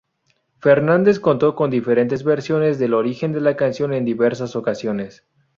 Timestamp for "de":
3.33-3.41